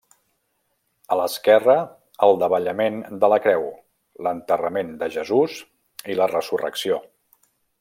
A 1.15 1.17
l'esquerra, 1.19 1.75
el 2.27 2.39
davallament 2.43 2.97
de 3.25 3.29
la 3.33 3.39
Creu, 3.45 3.67
l'enterrament 4.29 4.91
de 5.03 5.11
Jesús 5.19 5.61
i 6.15 6.19
la 6.23 6.31
resurrecció. 6.35 7.01